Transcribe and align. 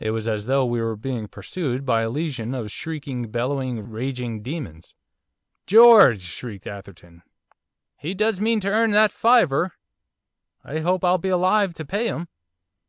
It 0.00 0.10
was 0.10 0.26
as 0.26 0.46
though 0.46 0.64
we 0.66 0.80
were 0.80 0.96
being 0.96 1.28
pursued 1.28 1.86
by 1.86 2.02
a 2.02 2.10
legion 2.10 2.52
of 2.52 2.72
shrieking, 2.72 3.30
bellowing, 3.30 3.88
raging 3.88 4.42
demons. 4.42 4.92
'George!' 5.68 6.18
shrieked 6.18 6.66
Atherton, 6.66 7.22
'he 7.96 8.12
does 8.12 8.40
mean 8.40 8.58
to 8.58 8.68
earn 8.72 8.90
that 8.90 9.12
fiver. 9.12 9.74
I 10.64 10.80
hope 10.80 11.04
I'll 11.04 11.16
be 11.18 11.28
alive 11.28 11.74
to 11.74 11.84
pay 11.84 12.08
it 12.08 12.10
him! 12.12 12.28